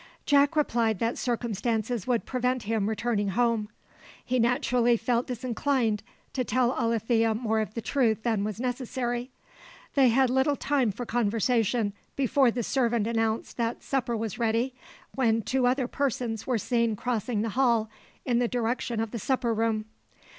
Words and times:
Jack 0.25 0.55
replied 0.55 0.97
that 0.97 1.15
circumstances 1.15 2.07
would 2.07 2.25
prevent 2.25 2.63
him 2.63 2.89
returning 2.89 3.27
home. 3.27 3.69
He 4.25 4.39
naturally 4.39 4.97
felt 4.97 5.27
disinclined 5.27 6.01
to 6.33 6.43
tell 6.43 6.73
Alethea 6.73 7.35
more 7.35 7.59
of 7.59 7.75
the 7.75 7.83
truth 7.83 8.23
than 8.23 8.43
was 8.43 8.59
necessary. 8.59 9.29
They 9.93 10.09
had 10.09 10.31
little 10.31 10.55
time 10.55 10.91
for 10.91 11.05
conversation 11.05 11.93
before 12.15 12.49
the 12.49 12.63
servant 12.63 13.05
announced 13.05 13.57
that 13.57 13.83
supper 13.83 14.17
was 14.17 14.39
ready, 14.39 14.73
when 15.13 15.43
two 15.43 15.67
other 15.67 15.87
persons 15.87 16.47
were 16.47 16.57
seen 16.57 16.95
crossing 16.95 17.43
the 17.43 17.49
hall 17.49 17.87
in 18.25 18.39
the 18.39 18.47
direction 18.47 19.01
of 19.01 19.11
the 19.11 19.19
supper 19.19 19.53
room. 19.53 19.85